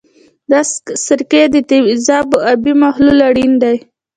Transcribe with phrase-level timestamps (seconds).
[0.49, 0.51] د
[1.05, 3.75] سرکې د تیزابو آبي محلول اړین دی.